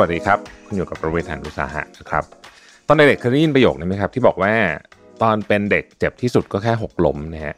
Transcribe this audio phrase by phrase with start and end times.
[0.00, 2.24] วัสดีครับ คุณอยู่กับประเวทหานุสาหะนะครับ
[2.86, 4.52] ตอนเด็กเคยได้ยินประโยคนี้ไหมครับ ที่บอกว่า
[5.22, 7.54] ตอนเป็นเด็กเจ็บที่สุดก็แค่หกล้มนะฮะ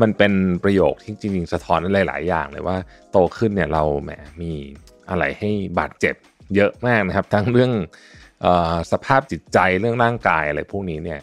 [0.00, 0.32] มันเป็น
[0.64, 2.76] ประโยคที่จริงๆ สะท้อนหลายอย่างเลยว่า
[3.10, 4.52] โตขึ้นเนี่ยเราแหมมี
[5.10, 6.14] อะไรให้บาดเจ็บ
[6.54, 7.72] เยอะมากนะครับ ทั้งเรื่อง
[8.44, 11.20] ออสภาพจิตใจเรื่องร่างกายอะไรพวกนี้เนี่ย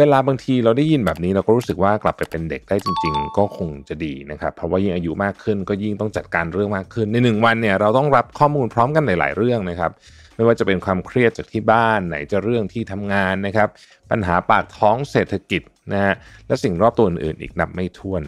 [0.00, 9.90] เวลาบางทีเราได้ยินแบบนี้เราก็รู้สึกว่ากลับไปเป็นเด็กได้จริง ๆ ก็คงจะดีนะครับ เพราะว่ายิ่งอายุมากขึ้นก็ยิ่งต้องจัดการเรื่องมากขึ้นในหนึ่งวันเนี่ยเราต้องรับข้อมูลพร้อมกันหลาย ๆ เรื่องนะครับ
[10.36, 13.68] ไม่ว่าจะเป็นความเครียดจากที่บ้านไหนจะเรื่องที่ทำงานนะครับ
[14.10, 16.14] ปัญหาปากท้องเศรษฐกิจนะฮะ
[16.46, 18.22] และสิ่งรอบตัวอื่นๆอีกนับไม่ถ้วน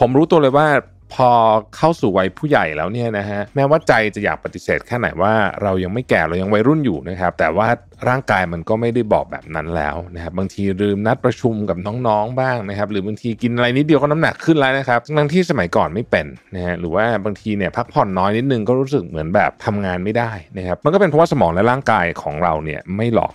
[0.00, 0.68] ผมรู้ตัวเลยว่า
[1.14, 1.30] พอ
[1.76, 5.32] เข้าสู่วัยผู้ใหญ่แล้วเนี่ยนะฮะแม้ว่าใจจะอยากปฏิเสธแค่ไหนว่า
[5.62, 7.66] เรายังไม่แก่เรายังวัยรุ่นอยู่นะครับ แต่ว่า
[8.08, 23.34] ร่างกายมันก็ไม่ได้บอกแบบนั้นแล้วนะครับบางทีลืมนัดประชุมกับน้องๆบ้างนะครับ หรือบางทีกินอะไรนิดเดียวก็น้ำหนักขึ้นแล้วนะครับทั้งที่สมัยก่อนไม่เป็นนะฮะหรือว่าบางทีเนี่ยพักผ่อนน้อยนิดนึงก็รู้สึกเหมือนแบบทำงานไม่ได้นะครับมันก็เป็นเพราะว่าสมองและร่างกายของเราเนี่ยไม่หลอก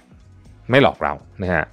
[0.72, 1.66] ไม่หลอกเรานะฮะ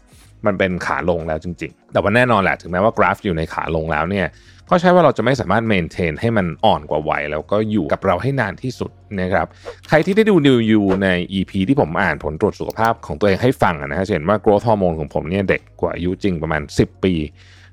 [0.46, 4.26] มันเป็นขาลงแล้วจริง ๆ แต่ว่าแน่นอนแหละถึงแม้ว่ากราฟอยู่ในขาลงแล้วเนี่ย
[4.70, 9.46] ก็ใช่ว่าเราจะไม่สามารถเมนเทนให้มันอ่อนกว่าวัยแล้วก็อยู่กับเราให้นานที่สุดนะครับ
[9.88, 17.14] ใครที่ได้ดูนิวยูใน EP ที่ผมอ่านผลตรวจสุขภาพของตัวเองให้ฟังนะฮะเห็นว่า growth hormone ของผมเนี่ยเด็กกว่าอายุจริงประมาณ 10 ปี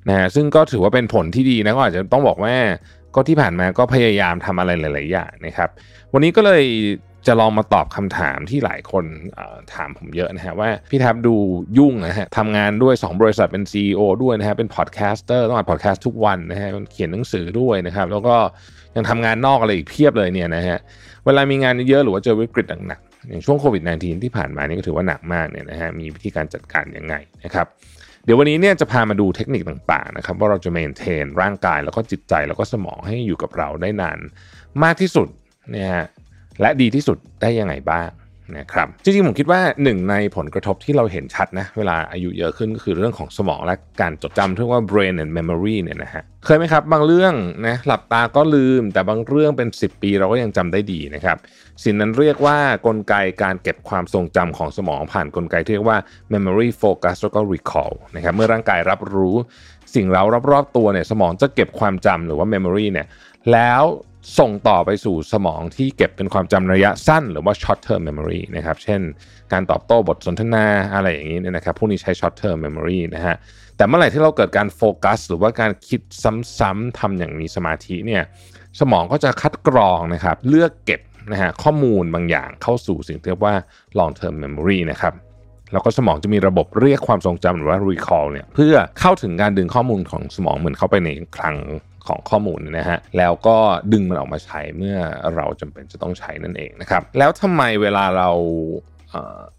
[0.09, 2.53] นะฮะซึ่งก็ถือว่าเป็นผลที่ดีนะก็อาจจะต้องบอกว่า
[3.15, 5.69] ก็ที่ผ่านมาก็พยายามทำอะไรหลาย ๆ อย่างนะครับ
[6.13, 6.63] วันนี้ก็เลย
[7.27, 9.05] จะลองมาตอบคำถามที่หลายคน
[9.73, 11.35] ถามผมเยอะนะฮะว่าพี่แทบดู
[11.77, 18.35] ยุ่งนะฮะทำงานด้วย 2 บริษัทเป็น CEO ด้วยนะฮะเป็น podcaster ต้องอ่านพอดแคสต์ทุกวันนะฮะเขียนหนังสือด้วยนะครับแล้วก็
[18.95, 20.77] ยังทำงานนอกอะไรอีกเพียบเลยเนี่ยนะฮะ
[21.25, 27.67] เวลามีงานเยอะหรือว่าเจอวิกฤตหนักๆอย่างช่วงโควิด -19 ที่ผ่านมานี่ก็ถือว่าหนักมากเนี่ยนะฮะมีวิธีการจัดการยังไงนะครับ
[28.25, 34.19] เดี๋ยววันนี้เนี่ยจะพามาดูเทคนิคต่างๆนะครับว่าเราจะเมนเทนร่างกายแล้วก็จิตใจแล้วก็สมองให้อยู่กับเราได้นาน
[34.83, 35.27] มากที่สุด
[35.71, 36.05] เนี่ยฮะ
[36.61, 38.09] และดีที่สุดได้ยังไงบ้าง
[38.57, 47.33] นะครับจริงๆผมคิดว่าหนึ่งในผลกระทบที่เราเห็นชัดนะเวลาอายุเยอะขึ้นก็คือเรื่องของสมองและการจดจำที่เรียกว่า brain and memory เนี่ยนะฮะเคยไหมครับ บางเรื่อง
[47.67, 51.37] นะหลับตาก็ลืม แต่บางเรื่องเป็น 10 ปีเราก็ยังจำได้ดีนะครับ
[51.83, 55.99] สิ่งนั้นเรียกว่ากลไกการเก็บความทรงจำของสมองผ่านกลไกที่เรียกว่า
[56.33, 59.35] memory focus แล้วก็ recall นะครับเมื่อร่างกายรับรู้
[59.95, 63.07] สิ่งเรารอบๆตัวเนี่ยสมองจะเก็บความจำหรือว่า memory เนี่ย
[63.51, 63.83] แล้ว
[64.39, 69.01] ส่งต่อไปสู่สมองที่เก็บเป็นความจำระยะสั้น หรือว่า short term memory นะครับ เช่น
[69.53, 73.35] การตอบโต้บทสนทนาอะไรอย่างนี้เนี่ยนะครับ พวกนี้ใช้ short term memory นะฮะ
[73.77, 76.01] แต่เมื่อไหร่ที่เราเกิดการโฟกัส หรือว่าการคิด
[76.59, 78.23] ซ้ำๆทำอย่างมีสมาธิเนี่ย
[78.79, 83.55] สมองก็จะคัดกรองนะครับ เลือกเก็บนะฮะข้อมูลบางอย่างเข้าสู่สิ่งที่เรียกว่า
[83.99, 85.13] long term memory นะครับ
[85.71, 91.55] แล้วก็สมองจะมีระบบเรียกความทรงจำหรือว่า recall เนี่ยเพื่อเข้าถึงการดึงข้อมูลของสมองเหมือนเข้าไปในคลัง
[92.07, 93.57] ของข้อมูลนะฮะแล้วก็
[93.93, 94.97] ดึงมันออกมาใช้เมื่อ
[95.35, 98.29] เราจำเป็นจะต้องใช้นั่นเองนะครับ แล้วทำไมเวลาเรา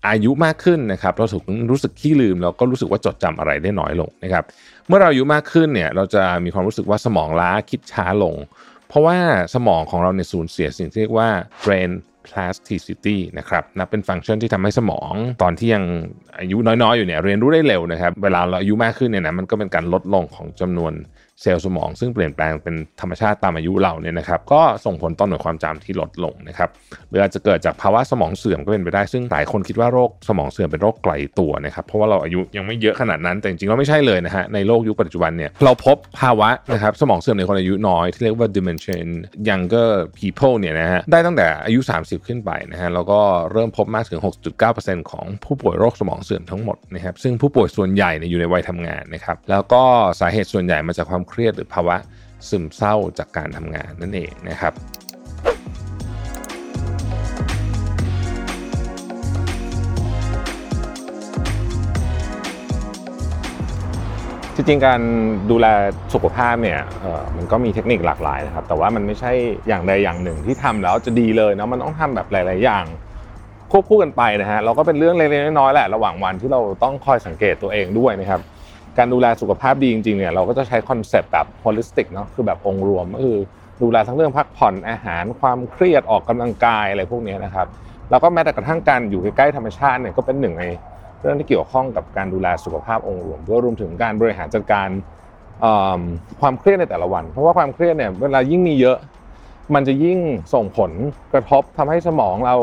[0.09, 4.45] อายุมากขึ้นนะครับเราถึงรู้สึกขี้ลืมแล้วก็รู้สึกว่าจดจำอะไรได้น้อยลงนะครับ
[4.89, 8.34] เมื่อเราอายุมากขึ้นเนี่ยเราจะมีความรู้สึกว่าสมองล้าคิดช้าลง
[8.89, 9.19] เพราะว่า
[9.55, 11.28] สมองของเราเนี่ยสูญเสียสิ่งที่เรียกว่า
[11.65, 11.91] brain
[12.28, 15.84] plasticity นะครับนับเป็นฟังก์ชันที่ทำให้สมองตอนที่ยัง
[16.39, 20.93] อายุน้อยๆ อยู่เนี่ยเรียนรู้ได้เร็วนะครับ เวลาเราอายุมากขึ้นเนี่ยนะมันก็เป็นการลดลงของจำนวน
[21.43, 26.69] เซลล์สมองซึ่งเปลี่ยนแปลงเป็นธรรมชาติตามอายุเราเนี่ยนะครับก็ส่งผลต่อหน่วยความจำที่ลดลงนะครับ
[27.09, 38.97] หรืออาจจะเกิดจากภาวะสมองเสื่อมก็เป็นไปได้ ซึ่งหลายคนคิดว่าโรคสมองเสื่อมเป็นโรคไกลตัวนะครับเพราะว่าเราอายุยังไม่เยอะขนาดนั้นแต่จริงๆเราไม่ใช่เลยนะฮะในโลกยุคปัจจุบันเนี่ยเราพบภาวะนะครับสมองเสื่อมในคนอายุน้อยที่เรียกว่า dementia
[39.49, 43.21] younger people เนี่ยนะฮะได้ตั้งแต่อายุ 30 ขึ้นไปนะฮะแล้วก็
[43.53, 44.21] เริ่มพบมากถึง
[44.65, 49.83] 6.9%ของผู้ป่วยโรคสมองเสื่อมทั้งหมดนะครับซึ่งผู้ป่วยส่วนใหญ่อยู่ในวัยทำงานนะครับแล้วก็
[50.21, 51.97] สาเหตุส่วนใหญ่มาจากความเครียดหรือภาวะ
[52.49, 54.75] ซึมเศร้าจากการทำงานนั่นเองนะครับ
[64.59, 65.01] จริงๆการ
[65.51, 65.67] ดูแล
[66.15, 66.81] สุขภาพเนี่ย
[67.37, 69.33] มันก็มีเทคนิคหลากหลายนะครับ แต่ว่ามันไม่ใช่
[69.69, 72.84] อย่างใดอย่างหนึ่งที่ทำแล้วจะดีเลยนะมันต้องทำแบบหลาย ๆ อย่าง
[73.71, 78.41] ควบคู่กันไปนะฮะเราก็เป็นเรื่องเล็กๆน้อยๆแหละระหว่างวันที่เราต้องคอยสังเกตตัวเองด้วยนะครับ
[78.98, 83.39] การดูแลสุขภาพดีจริงๆเนี่ยเราก็จะใช้คอนเซปต์แบบ holistic เนาะคือแบบองค์รวมก็คือ
[83.83, 87.66] ดูแลทั้งเรื่องพักผ่อนอาหารความเครียดออกกำลังกายอะไรพวกนี้นะครับ
[88.10, 90.65] แล้วก็แม้แต่กระทั่งการอยู่ใกล้ๆธรรมชาติเนี่ยก็เป็นหนึ่งใน
[91.21, 94.89] เรื่องที่เกี่ยวข้องกับการดูแลสุขภาพองค์รวมด้วยรวมถึงการบริหารจัดการ
[96.41, 98.97] ความเครียดในแต่ละวัน เพราะว่าความเครียดเนี่ยเวลายิ่งมีเยอะ
[99.75, 100.19] มันจะยิ่ง
[100.54, 100.91] ส่งผล
[101.33, 102.57] กระทบทำให้สมองเรา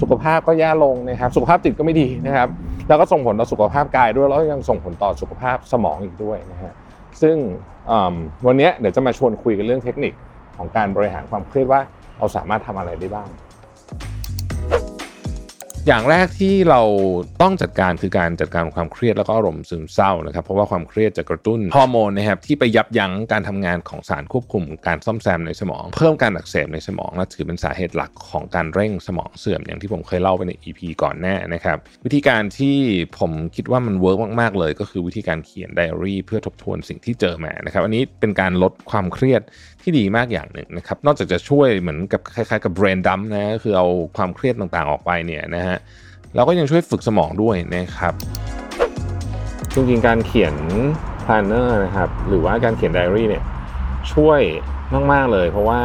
[0.00, 2.48] สุขภาพก็แย่ลงนะครับ สุขภาพจิตก็ไม่ดีนะครับ
[2.92, 6.72] แล้วก็ส่งผลต่อสุขภาพกายด้วยแล้วยังส่งผลต่อสุขภาพสมองอีกด้วยนะฮะ
[7.22, 7.36] ซึ่ง
[8.46, 10.12] วันนี้เดี๋ยวจะมาชวนคุยกันเรื่องเทคนิค
[10.56, 11.80] ของการบริหารความเครียดว่า
[12.18, 13.28] เราสามารถทำอะไรได้บ้าง
[15.88, 16.82] อย่างแรกที่เรา
[17.42, 32.76] ต้องจัดการคือการจัดการความเครียดแล้วก็อารมณ์ซึมเศร้านะครับเพราะว่าความเครียดจะกระตุ้นฮอร์โมนนะครับที่ไปยับยั้งการทำงานของสารควบคุมการซ่อมแซมในสมอง เพิ่มการอักเสบในสมองและถือเป็นสาเหตุหลักของการเร่งสมองเสื่อมอย่างที่ผมเคยเล่าไปใน EP ก่อนหน้านะครับวิธีการที่
[33.18, 39.42] ผมคิดว่ามัน work มากๆเลย ก็คือวิธีการเขียนไดอารี่เพื่อทบทวนสิ่งที่เจอมานะครับอันนี้เป็นการลดความเครียด
[39.82, 43.86] ที่ดีมากอย่างหนึ่งนะครับนอกจากจะช่วยเหมือนกับคล้ายๆกับ brain dump นะก็คือเอา
[44.16, 45.71] ความเครียดต่างๆออกไปเนี่ยนะฮะ
[46.34, 48.14] เราก็ยังช่วยฝึกสมองด้วยนะครับ
[49.74, 50.54] จริงๆการเขียน
[51.24, 53.44] planner นะครับหรือว่าการเขียนไดอารี่เนี่ย
[54.12, 54.40] ช่วย
[55.12, 55.80] มากๆเลย เพราะว่า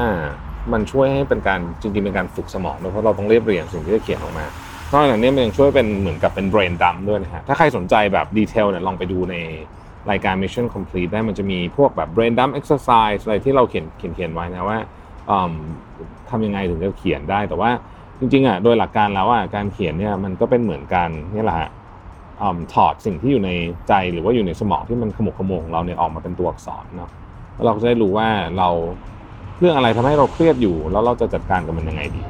[0.74, 4.46] มันช่วยให้เป็นการจริงๆเป็นการฝึกสมองด้วยเพราะเราต้องเรียบเรียงสิ่งที่จะเขียนออกมา
[4.94, 9.36] นอกจากนี้มันยังช่วยเป็นเหมือนกับเป็น brain dump ด้วยนะฮะถ้าใครสนใจแบบดีเทลเนี่ยลองไปดูใน
[10.12, 14.80] รายการ Mission Complete ได้มันจะมีพวกแบบ brain dump exercise อะไรที่เราเขียนเขียนเขียนไว้นะว่า
[16.30, 17.72] ทำยังไงถึงจะเขียนได้แต่ว่า
[18.20, 21.70] จริงๆอะโดยหลักการแล้วอะการเขียนเนี่ยมันก็เป็นเหมือนกันนี่แหละฮะ
[22.74, 23.52] ถอดสิ่งที่อยู่ใน
[23.88, 27.10] ใจหรือว่าอยู่ในสมองที่มันขมุกขมัวของเราเนี่ยออกมาเป็นตัวอักษรเนาะ
[27.56, 28.28] แล้วเราก็จะได้รู้ว่า
[28.58, 28.70] เรา
[29.60, 32.22] เรื่องอะไรทำให้เราเครียดอยู่ แล้วเราจะจัดการกับมันยังไงดี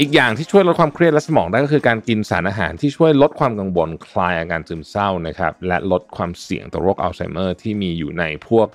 [0.00, 8.66] อีกอย่างที่ช่วยลดความเครียดและสมองได้ก็คือการกินสารอาหารที่ช่วยลดความกังวลคลายอาการซึมเศร้านะครับและลดความเสี่ยงต่อโรคอัลไซเมอร์ที่มีอยู่ในพวก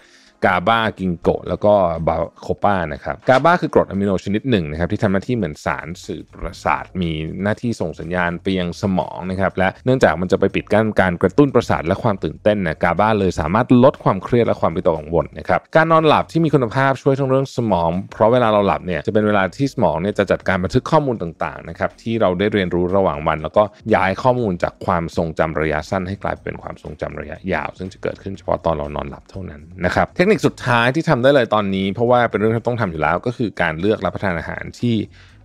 [0.45, 1.73] GABA ginkgo แล้วก็
[2.07, 7.11] bacopa นะครับ GABA คือกรดอะมิโนชนิดหนึ่งนะครับที่ทำหน้าที่เหมือนสารสื่อประสาท มี
[7.43, 23.63] หน้าที่ส่งสัญญาณไปยังสมองนะครับและเนื่องจากมันจะไปปิดกั้นการกระตุ้นประสาทและความตื่นเต้นนะ GABA เลยสามารถลดความเครียดและความวิตกกังวลนะครับการนอนหลับที่มีคุณภาพช่วยทั้งเรื่องสมอง เพราะเวลาเราหลับเนี่ยจะเป็นเวลาที่สมองเนี่ยจะจัดการบันทึกข้อมูลต่างๆนะครับที่เราได้เรียนรู้ระหว่างวัน แล้วก็
[23.95, 34.95] ย้ายข้อมูลจากความทรงจำระยะสั้น ให้กลายเป็นความทรงจำระยะยาว ซึ่งจะเกิดขึ้นเฉพาะตอนเรานอนหลับเท่านั้นนะครับเทคนิคสุดท้ายที่ทำได้เลยตอนนี้ เพราะว่าเป็นเรื่องที่ต้องทำอยู่แล้วก็คือการเลือกรับประทานอาหารที่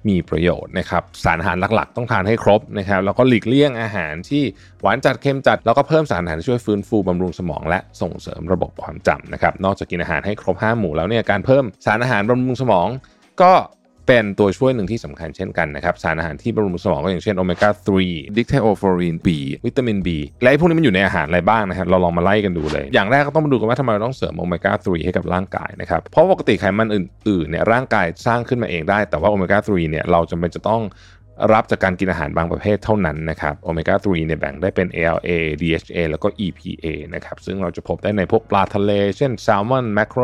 [0.08, 4.42] มีประโยชน์นะครับสารอาหารหลักๆ ต้องทานให้ครบนะครับแล้วก็หลีกเลี่ยงอาหารที่
[4.82, 12.88] หวานจัดเค็มจัด แล้วก็เพิ่มสารอาหารที่ช่วยฟื้นฟูบำรุงสมองและส่งเสริมระบบความจำนะครับนอกจากกินอาหารให้ครบ5หมู่แล้วเนี่ยการเพิ่มสารอาหารบำรุงสมอง
[13.42, 13.52] ก็
[14.06, 17.70] เป็นตัวช่วยหนึ่งที่สำคัญเช่นกันนะครับ สารอาหารที่บำรุงสมองก็อย่างเช่นโอเมก้า
[18.04, 19.28] 3 dictyophorine B
[19.66, 20.08] วิตามิน B
[20.42, 30.82] และพวกนี้มันอยู่ในอาหารอะไรบ้างนะครับเราลองมาไล่กันดูเลย อย่างแรกก็ต้องมาดูกันว่าทำไมเราต้องเสริมโอเมก้า 3 ให้กับร่างกายนะครับ เพราะปกติไขมันอื่นๆเนี่ยร่างกายสร้างขึ้นมาเองได้ แต่ว่าโอเมก้า 3 เนี่ยเราจำเป็นจะต้อง
[31.52, 35.30] รับจากการกินอาหารบางประเภทเท่านั้นนะครับโอเมก้า 3 เนี่ยแบ่งได้เป็น ALA
[35.60, 40.22] DHA แล้วก็ EPA นะครับซึ่งเราจะพบได้ในพวกปลาทะเล เช่นแซลมอนแมคโคร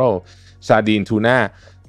[0.69, 1.37] ซาดีนทูน่า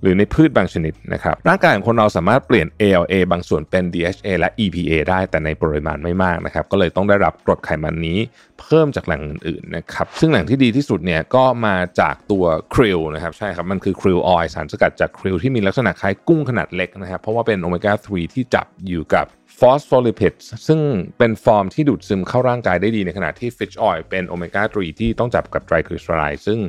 [0.04, 8.20] หรือในพืชบางชนิดนะครับร่างกายของคนเราสามารถเปลี่ยน ALA บางส่วนเป็น DHA และ EPA ได้แต่ในปริมาณไม่มากนะครับก็เลยต้องได้รับกรดไขมันนี้
[8.62, 19.26] เพิ่มจากแหล่งอื่นๆนะครับซึ่งแหล่งที่ดีที่สุดเนี่ยก็มาจากตัวkrill นะครับใช่ครับมันคือ krill oil สารสกัดจาก krill ที่มีลักษณะคล้ายกุ้งขนาดเล็กนะครับเพราะว่าเป็นโอเมก้า 3 ที่จับอยู่กับ
[19.60, 20.34] phospholipid
[20.68, 20.80] ซึ่ง
[21.18, 26.60] เป็นฟอร์มที่ดูดซึมเข้าร่างกายได้ดีในขณะที่ fish oil เป็นโอเมก้า 3 ที่ต้องจับกับไตรกลีเซอไรด์ซึ่ง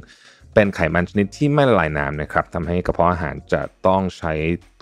[0.55, 4.33] เป็นไขมันชนิดที่ไม่ละลายน้ำนะครับทำให้กระเพาะอาหารจะต้องใช้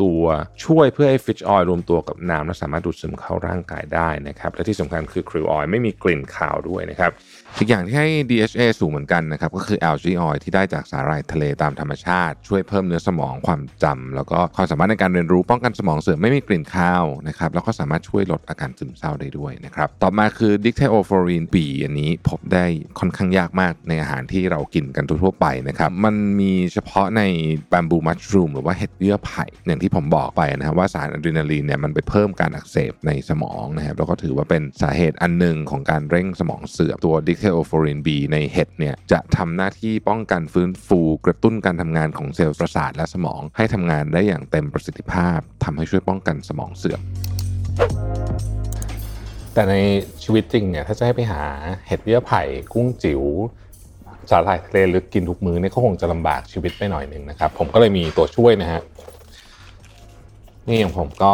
[0.02, 0.22] ตัว
[0.64, 7.12] ช่วยเพื่อให้ fish oil รวมตัวกับน้ำและสามารถดูดซึมเข้าร่างกายได้นะครับและที่สำคัญคือ krill oil ไม่มีกลิ่นคาวด้วยนะครับ
[7.58, 21.18] อีกอย่างที่ให้ DHA สูงเหมือนกันนะครับก็คือ algae oil ที่ได้จากสาหร่ายทะเลตามธรรมชาติ ช่วยเพิ่มเนื้อสมองความจำแล้วก็ความสามารถในการเรียนรู้ป้องกันสมองเสื่อมไม่มีกลิ่นคาวนะครับแล้วก็สามารถช่วยลดอาการซึมเศร้าได้ด้วยนะครับต่อมาคือ d i c t y o f o
[21.28, 22.64] r i n B อันนี้พบได้
[22.98, 27.22] ค่อนข้างยากมากในอาหารที่เรากินกันทั่วไปนะครับมันมีเฉพาะใน
[27.68, 47.00] bamboo mushroom หรือว่าเห็ดเยื่อไผ่อย่างที่ผมบอกไปนะครับว่าสารอะดรีนาลีนเนี่ยมันไปเพิ่มการอักเสบในสมองนะครับแล้วก็ถือว่าเป็นสาเหตุอันหนึ่งของการเร่งสมองเสื่อมตัว dictyoflorin B ในเห็ดเนี่ยจะทำหน้าที่ป้องกันฟื้นฟูกระตุ้นการทำงานของเซลล์ประสาทและสมอง ให้ทำงานได้อย่างเต็มประสิทธิภาพทำให้ช่วยป้องกันสมองเสื่อม
[49.54, 49.74] แต่ใน
[50.22, 51.42] ชีวิตจริงเนี่ยถ้าจะให้ไปหา
[51.86, 53.22] เห็ดเยื่อไผ่กุ้งจิ๋ว
[54.30, 58.82] สาหร่ายทะเลหรือกินทุกมื้อเนี่ยก็คงจะลำบากชีวิตไปหน่อยหนึ่งนะครับ ผมก็เลยมีตัวช่วยนะฮะ
[60.66, 61.32] นี่อย่างผมก็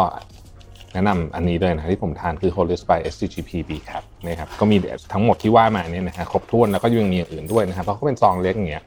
[0.99, 4.77] นะนำอันนี้ด้วยนะที่ผมทานคือ Holis by SCGP B ครับนะครับก็มี
[5.13, 8.85] ทั้งหมดที่ว่ามาเนี่ยนะฮะครบถ้วนแล้วก็ยังมีอย่างอื่นด้วยนะครับเพราะก็เป็นซองเล็กอย่างเงี้ย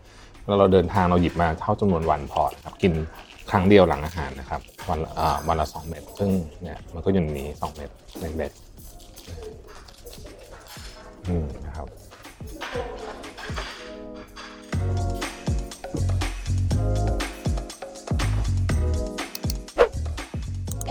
[0.48, 2.94] แล้วเราเดินทางเราหยิบมาเท่าจำนวนวันพอครับกิน
[3.52, 5.00] ครั้งเดียวหลังอาหารนะครับวัน
[5.48, 6.30] วันละสองเม็ดซึ่ง
[6.62, 7.90] เนี่ยมันก็ยังมีสองเม็ด
[8.20, 8.52] หนึ่งเม็ด
[11.28, 11.88] อืมนะครับ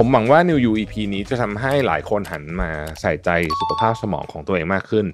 [0.02, 3.30] ผมหวังว่า New U EP นี้จะทำให้หลายคนหันมาใส่ใจ
[3.60, 5.06] สุขภาพสมองของตัวเองมากขึ้น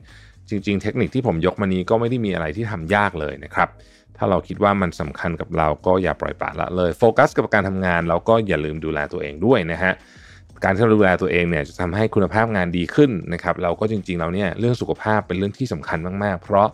[0.49, 3.69] จริง ๆ เทคนิคที่ผมยกมานี้ก็ไม่ได้มีอะไรที่ทำยากเลยนะครับ
[4.17, 9.93] ถ้าเราคิดว่ามันสำคัญกับเราก็อย่าปล่อยปละละเลยโฟกัสกับการทำงานแล้วก็อย่าลืมดูแลตัวเองด้วยนะฮะ
[10.65, 16.69] การที่เราดูแลตัวเองเนี่ยจะทำให้คุณภาพงานดีขึ้นนะครับเราก็จริงๆแล้วเนี่ยเรื่องสุขภาพเป็นเรื่องที่สำคัญมากๆ เพราะ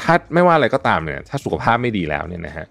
[0.00, 2.66] ถ้าไม่ว่าอะไรก็ตามเนี่ยถ้าสุขภาพไม่ดีแล้วเนี่ยนะฮะ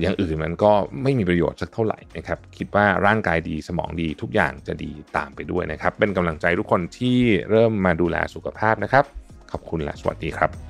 [0.00, 7.18] อย่างอื่นมันก็ไม่มีประโยชน์สักเท่าไหร่นะครับคิดว่าร่างกายดีสมองดีทุกอย่างจะดีตามไปด้วยนะครับ เป็นกำลังใจทุกคนที่
[7.50, 9.04] เริ่มมาดูแลสุขภาพนะครับ
[9.52, 10.67] ขอบคุณและสวัสดีครับ